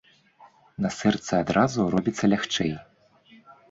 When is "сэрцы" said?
1.01-1.31